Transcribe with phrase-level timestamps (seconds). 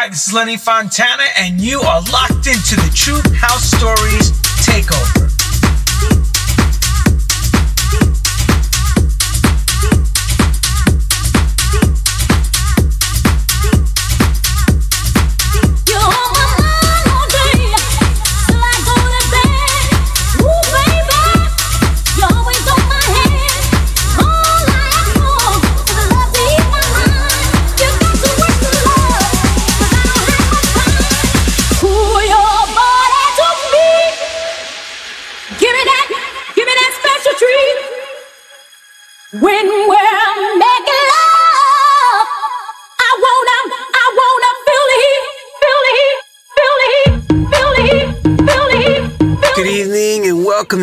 [0.00, 4.30] Hi, this is Lenny Fontana, and you are locked into the True House Stories
[4.62, 5.47] Takeover.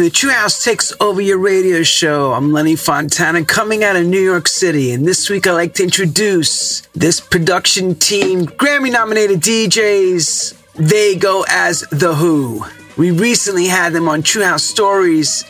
[0.05, 2.31] To True House Takes Over Your Radio Show.
[2.33, 5.83] I'm Lenny Fontana coming out of New York City, and this week I'd like to
[5.83, 10.61] introduce this production team, Grammy nominated DJs.
[10.75, 12.97] They go as The Wh0.
[12.97, 15.43] We recently had them on True House Stories,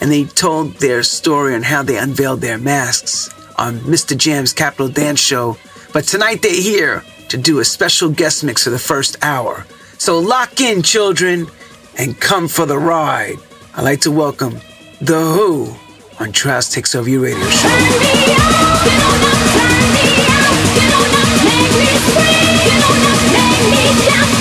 [0.00, 4.18] and they told their story on how they unveiled their masks on Mr.
[4.18, 5.56] Jam's Capital Dance Show.
[5.92, 9.64] But tonight they're here to do a special guest mix for the first hour.
[9.98, 11.46] So lock in, children,
[11.96, 13.38] and come for the ride.
[13.74, 14.54] I'd like to welcome
[15.00, 17.68] The Wh0 on House Takes Over Your Radio Show.
[17.68, 17.78] Turn
[21.30, 21.40] the
[24.24, 24.39] music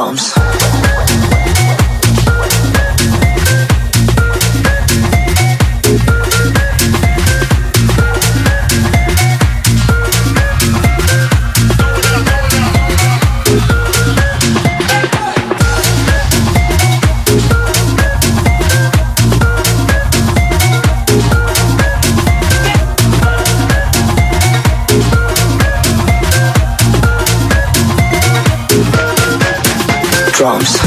[0.00, 0.49] drums.
[30.50, 30.79] drums.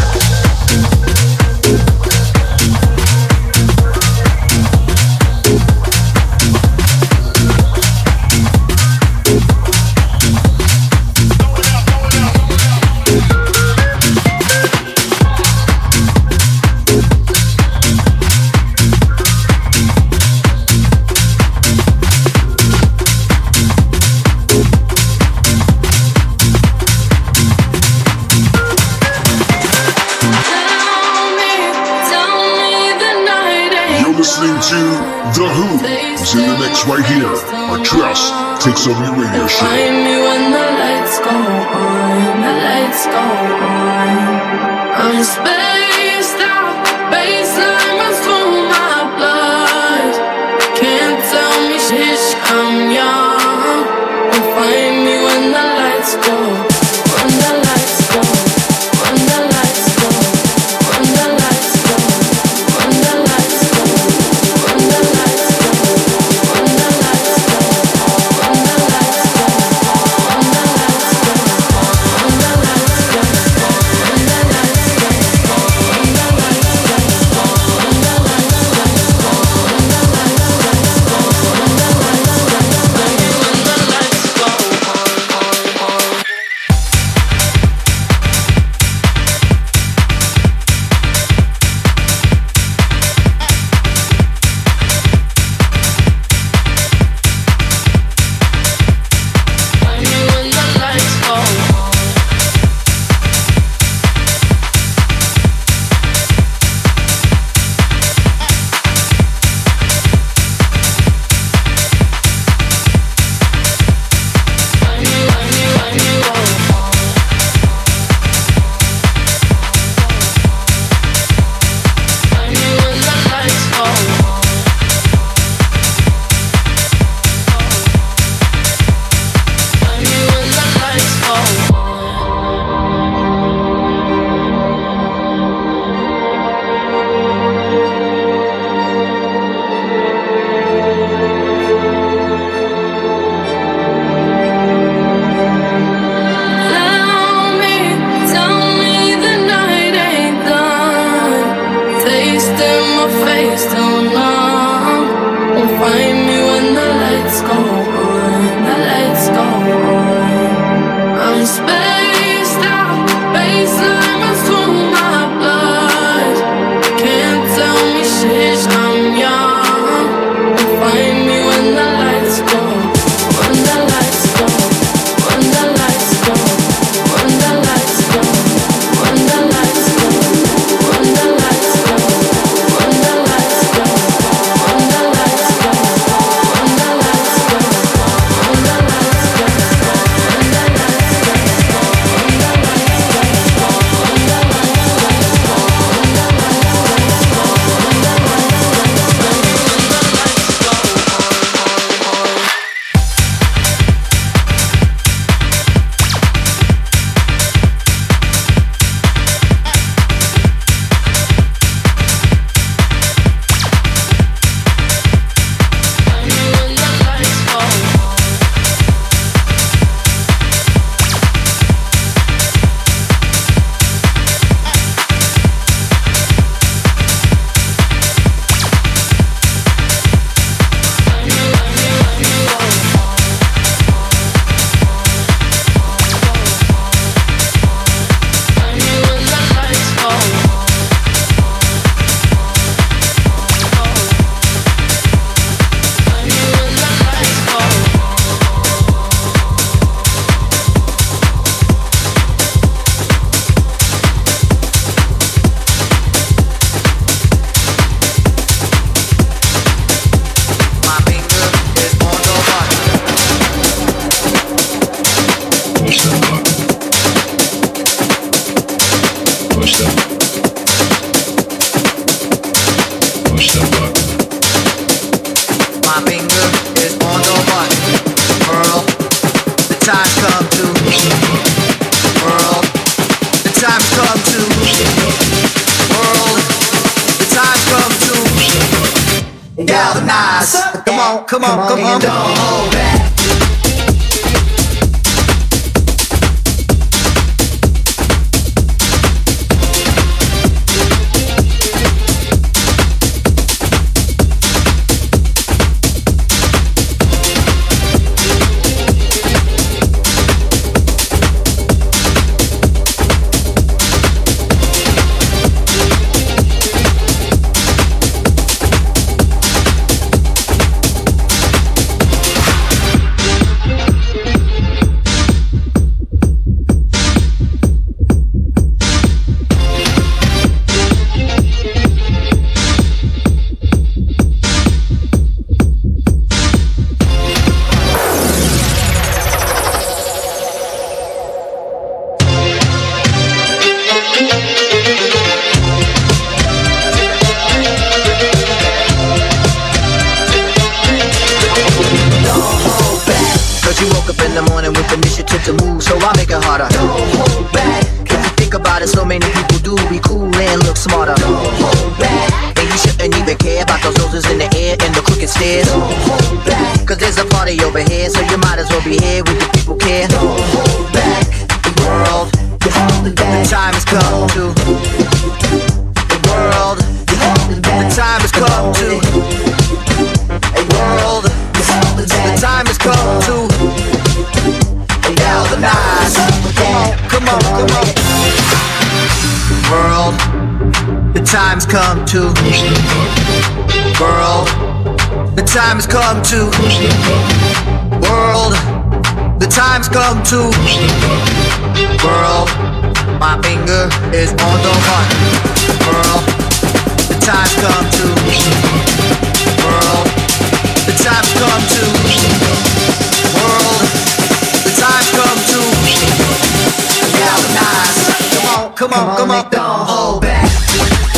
[419.03, 421.12] come on, come on, don't hold back.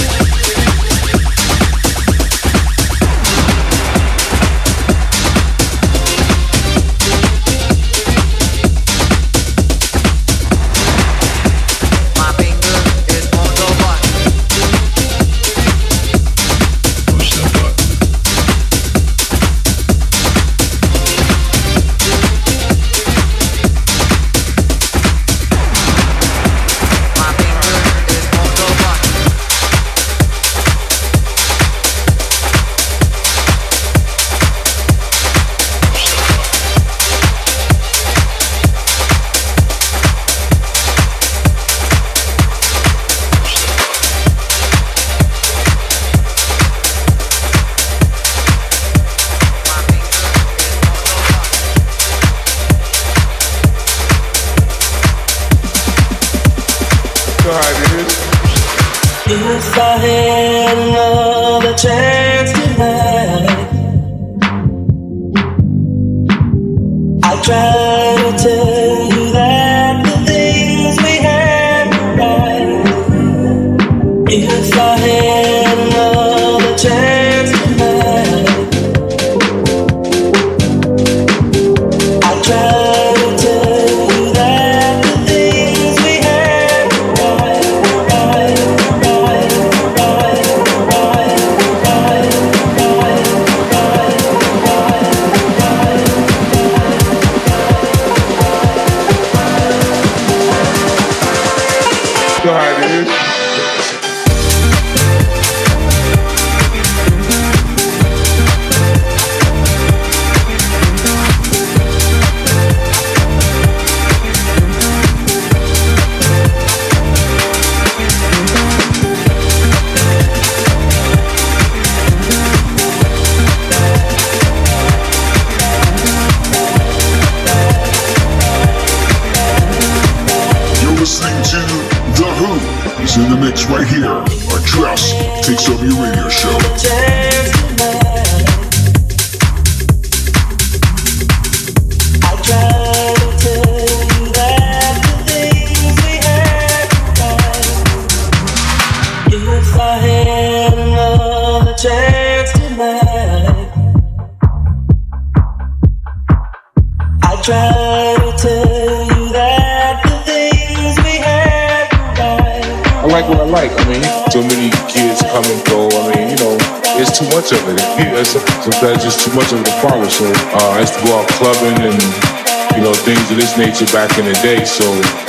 [173.81, 175.24] you back in the day, so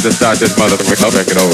[0.00, 1.49] just start this motherfucker record over.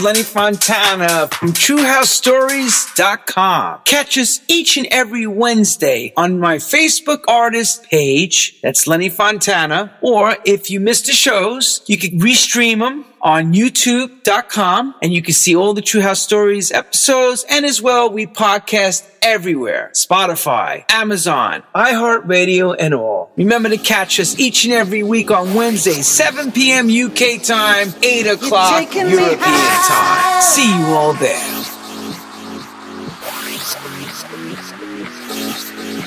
[0.00, 3.80] Lenny Fontana from TrueHouseStories.com.
[3.84, 8.60] Catch us each and every Wednesday on my Facebook artist page.
[8.60, 9.96] That's Lenny Fontana.
[10.00, 15.34] Or if you missed the shows, you can restream them on youtube.com and you can
[15.34, 17.44] see all the True House Stories episodes.
[17.50, 19.90] And as well, we podcast everywhere.
[19.92, 23.30] Spotify, Amazon, iHeartRadio, and all.
[23.36, 26.88] Remember to catch us each and every week on Wednesday, 7 p.m.
[26.88, 30.42] UK time, 8 o'clock European time.
[30.42, 31.64] See you all there.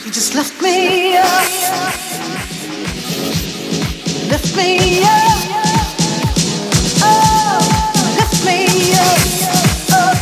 [0.03, 1.28] You just left me up.
[4.32, 5.39] Lift me up.
[7.03, 7.59] Oh,
[8.17, 9.19] lift me up.
[9.93, 10.17] Up,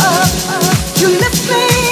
[0.00, 1.00] up, up.
[1.00, 1.83] You lift me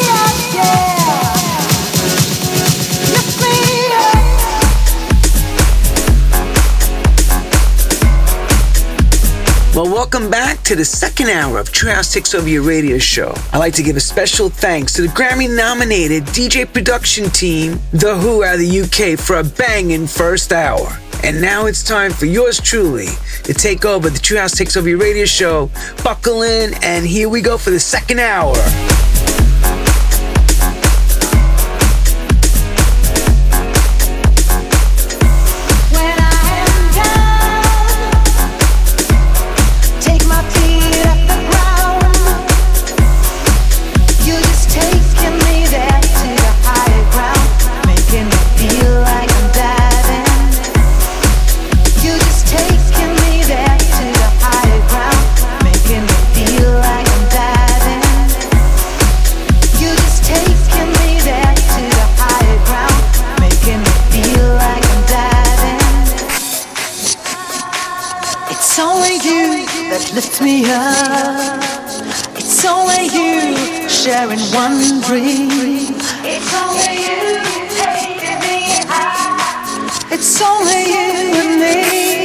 [9.74, 13.32] Well, welcome back to the second hour of True House Takes Over Your Radio Show.
[13.54, 18.14] I'd like to give a special thanks to the Grammy nominated DJ production team, The
[18.14, 20.86] Wh0 out of the UK, for a banging first hour.
[21.24, 23.06] And now it's time for yours truly
[23.44, 25.70] to take over the True House Takes Over Your Radio Show.
[26.04, 28.54] Buckle in, and here we go for the second hour.
[68.74, 71.60] It's only you that lifts me up.
[72.38, 75.92] It's only you sharing one dream.
[76.24, 77.36] It's only you
[77.76, 80.08] taking me high.
[80.10, 82.21] It's only you and me.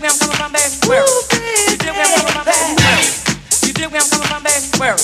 [0.00, 0.10] where
[0.52, 0.74] baby?
[0.86, 1.06] Where?
[1.70, 2.74] You dig where I'm coming from, baby?
[2.78, 3.02] Where?
[3.66, 4.10] You dig where I'm
[4.42, 4.66] baby?
[4.78, 4.96] Where?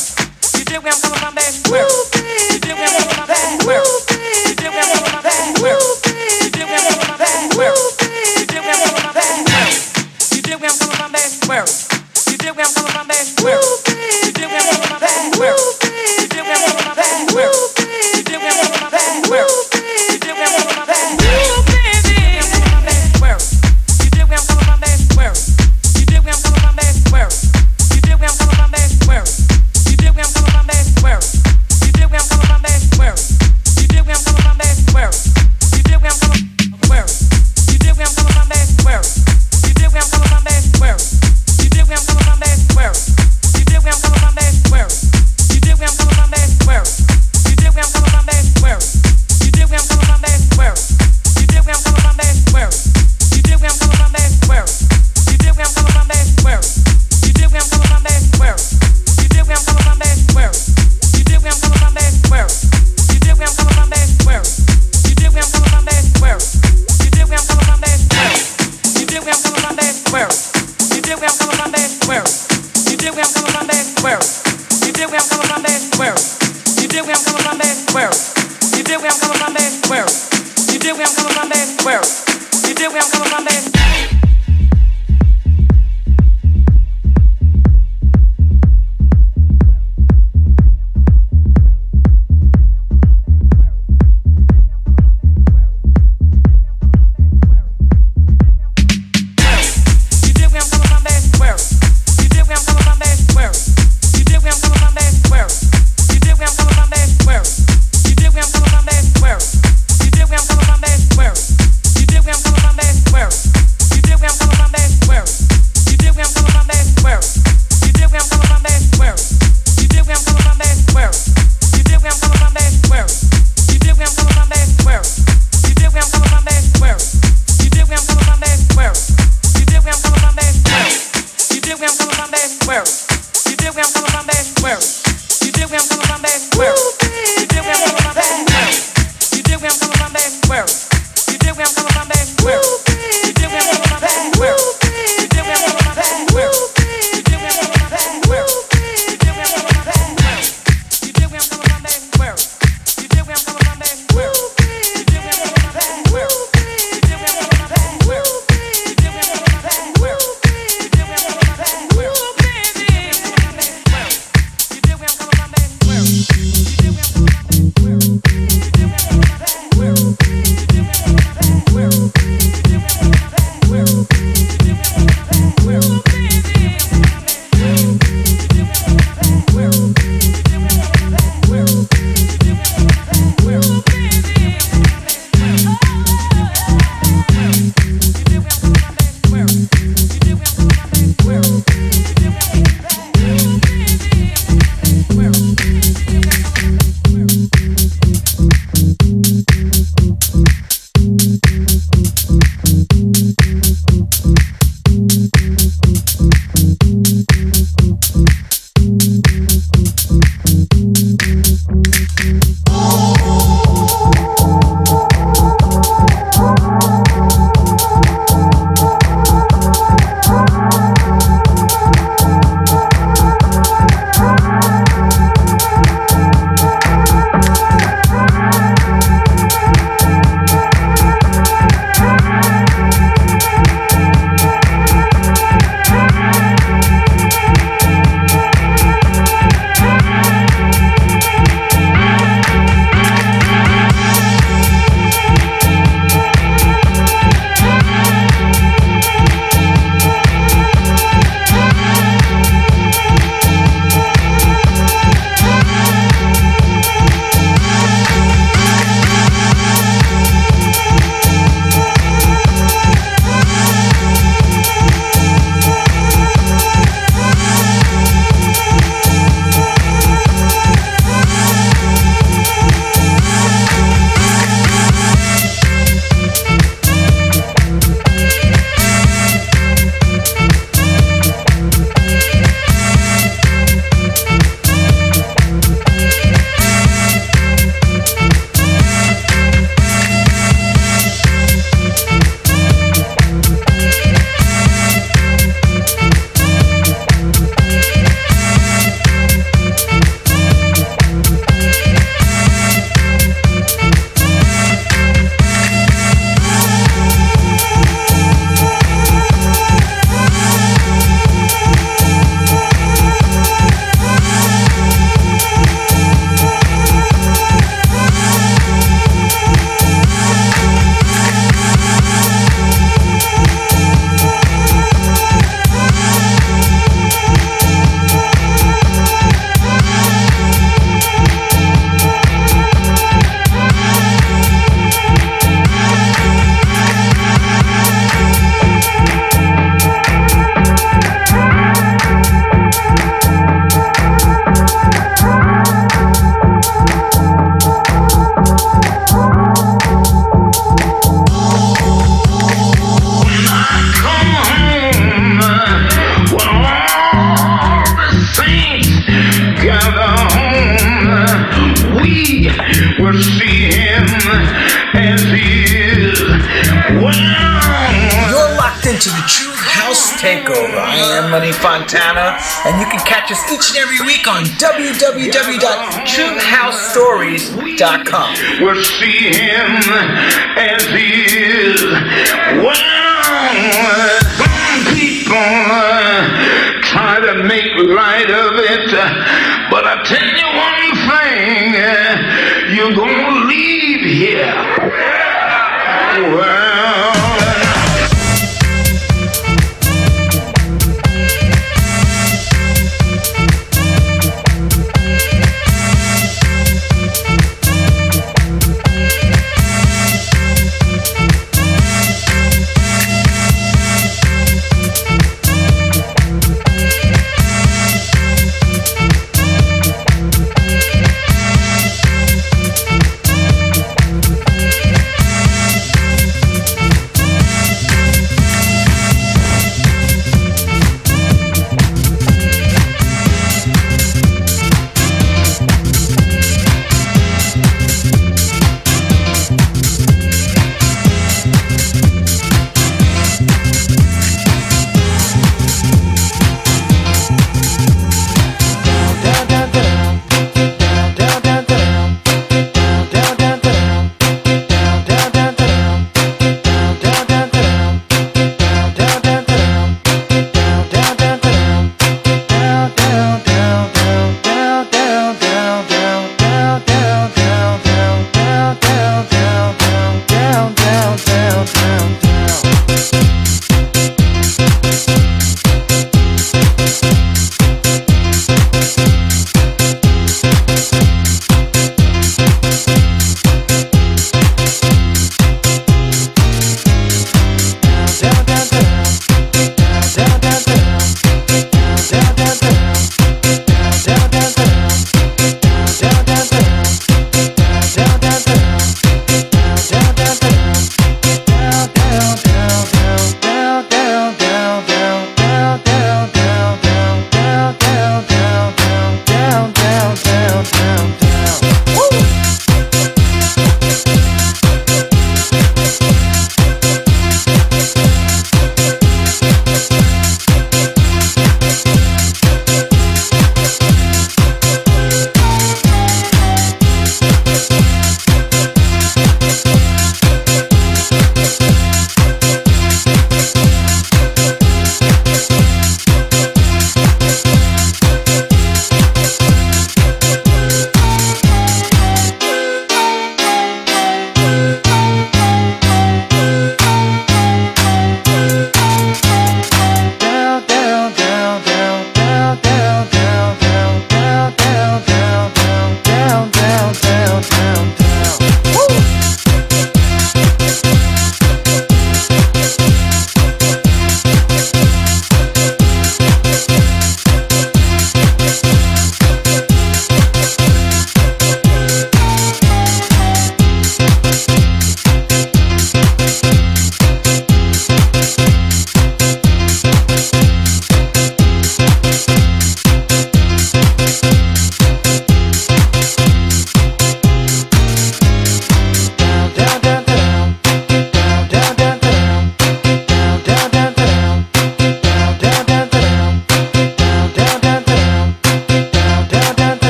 [0.54, 1.70] You I'm coming from, baby?
[1.70, 2.13] Where?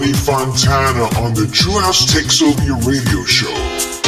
[0.00, 3.99] Lenny Fontana on the True House Takes Over Your Radio Show.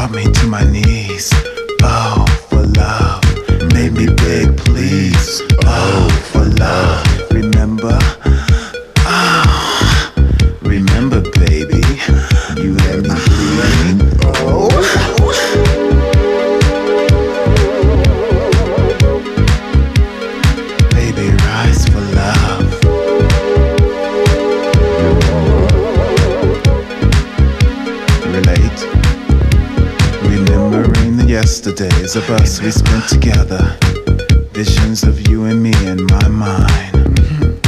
[0.00, 1.30] brought me to my knees.
[1.82, 2.29] Oh.
[32.16, 33.78] of us we spent together,
[34.52, 37.60] visions of you and me in my mind.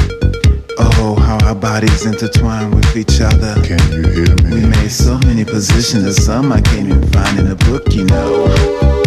[0.78, 3.55] Oh, how our bodies intertwine with each other.
[3.62, 4.62] Can you hear me?
[4.62, 9.02] We made so many positions, some I can't even find in a book, you know.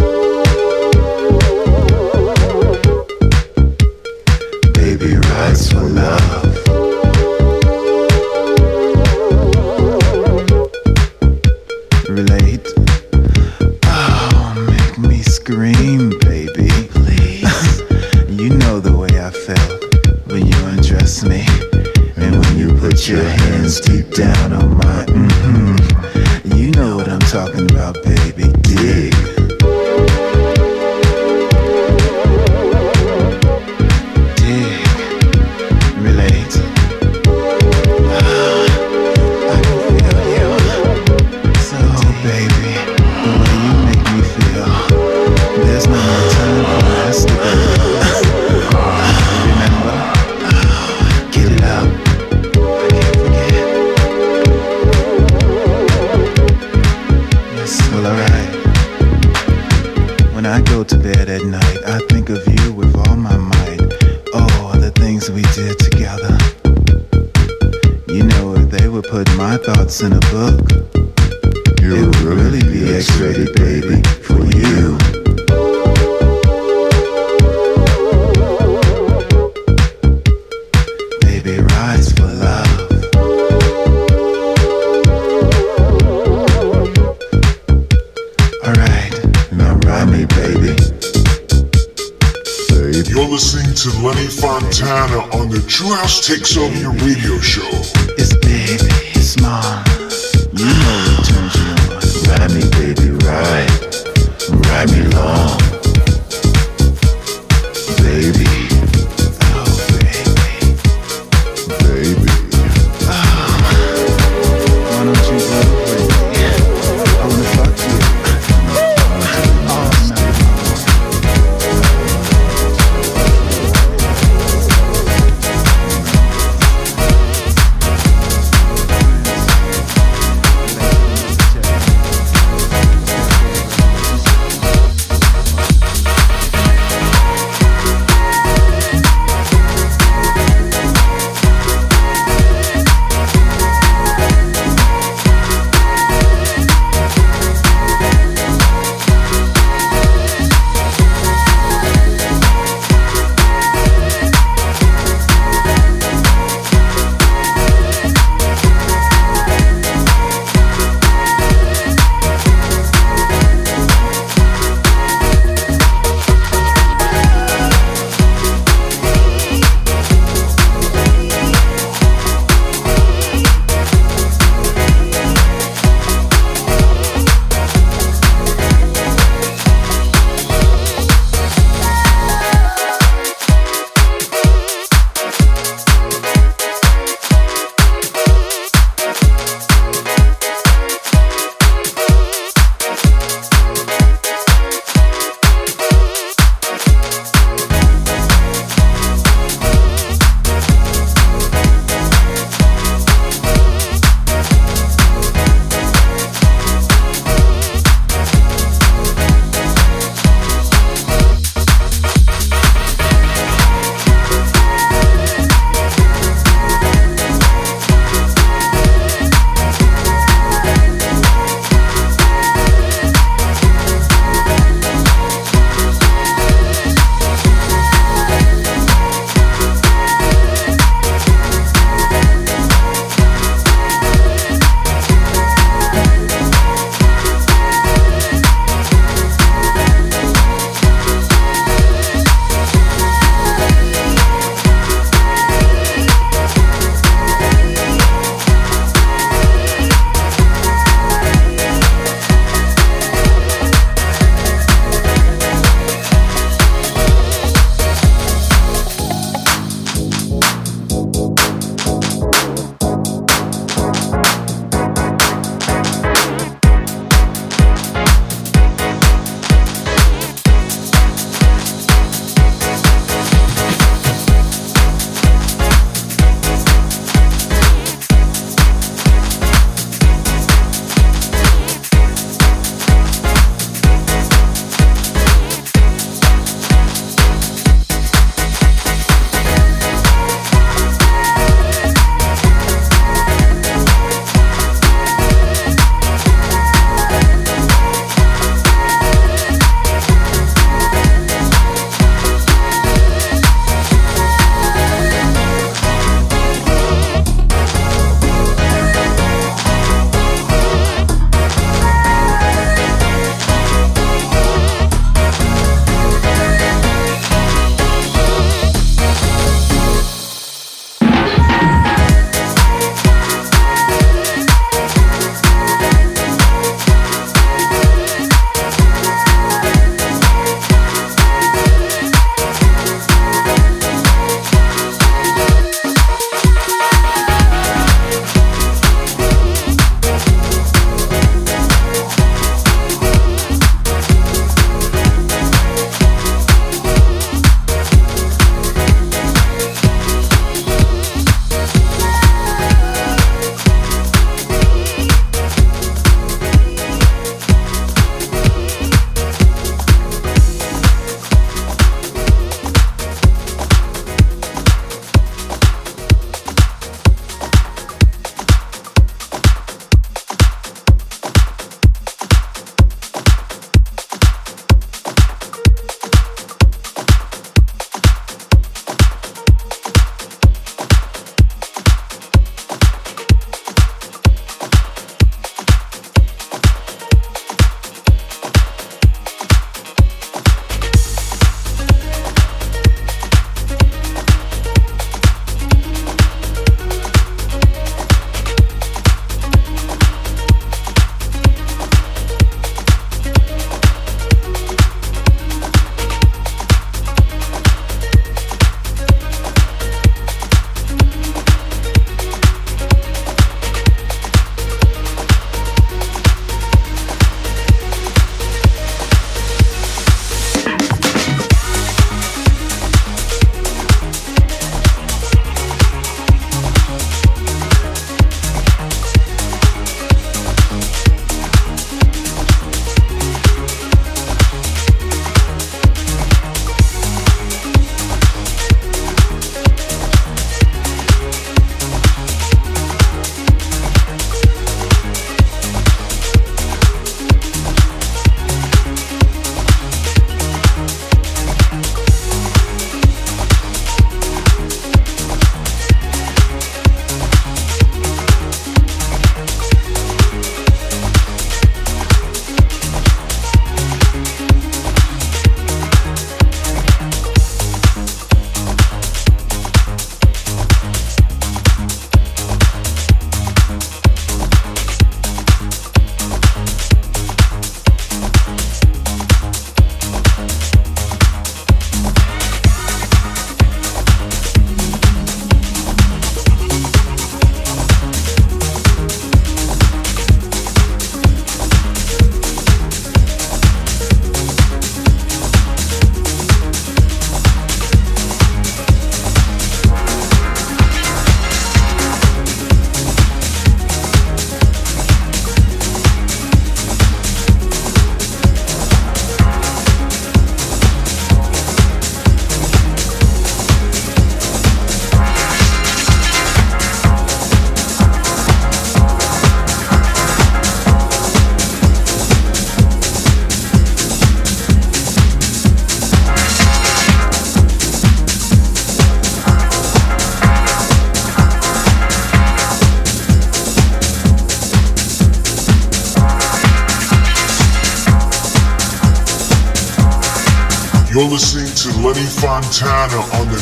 [542.76, 543.58] Lenny Fontana on the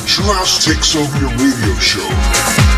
[0.95, 2.72] Over Your Radio Show.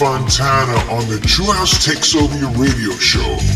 [0.00, 3.49] Fontana on the True House Takes Over Your radio show.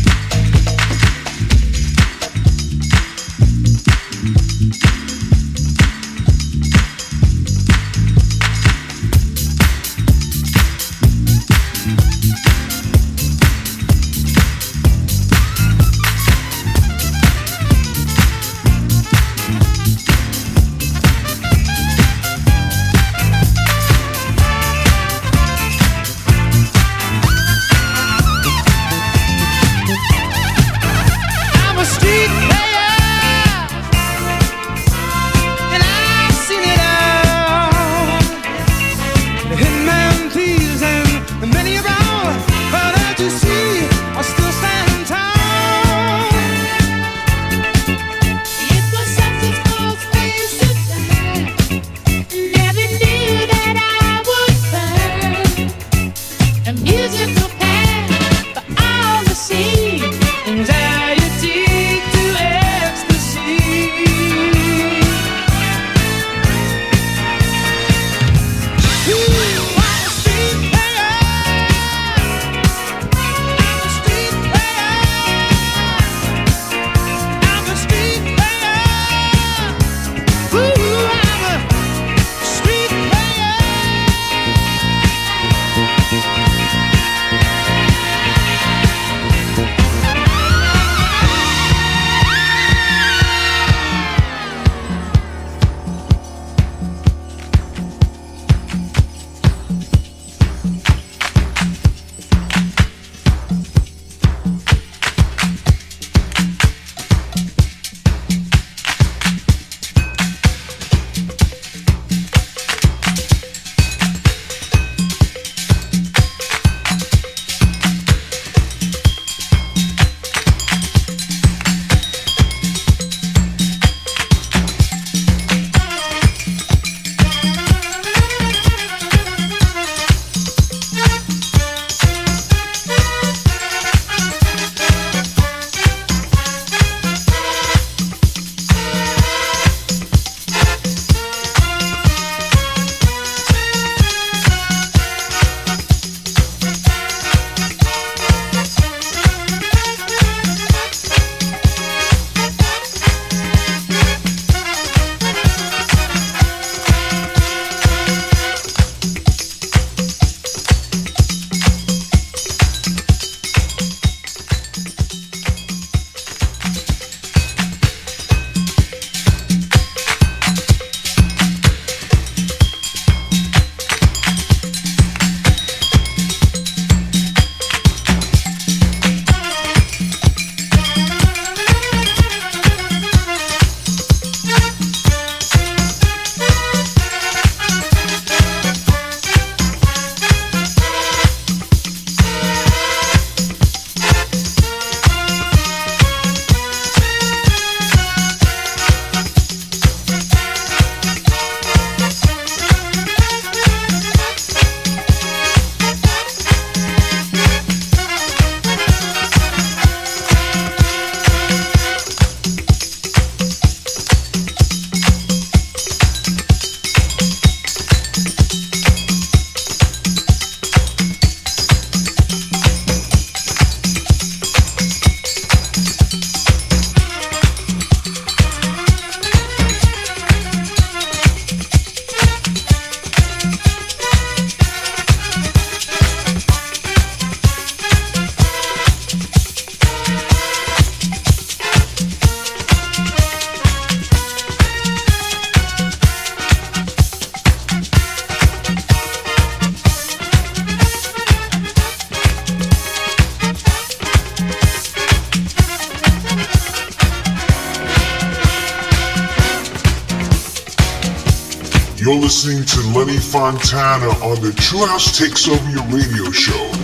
[263.35, 266.74] Fontana on the True House Takes Over Your Radio Show.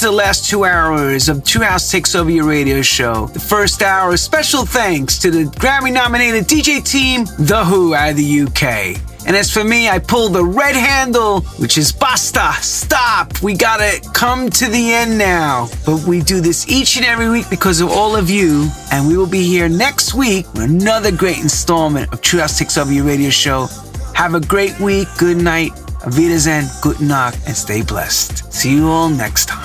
[0.00, 3.26] To the last two hours of True House Takes Over Your Radio Show.
[3.26, 8.16] The first hour, special thanks to the Grammy nominated DJ team, The Wh0 out of
[8.16, 8.96] the UK.
[9.26, 13.42] And as for me, I pulled the red handle, which is basta, stop.
[13.42, 15.68] We gotta come to the end now.
[15.84, 18.70] But we do this each and every week because of all of you.
[18.92, 22.78] And we will be here next week with another great installment of True House Takes
[22.78, 23.66] Over Your Radio Show.
[24.14, 25.08] Have a great week.
[25.18, 25.72] Good night.
[26.06, 28.50] Auf Wiedersehen, guten Nacht, and stay blessed.
[28.50, 29.59] See you all next time.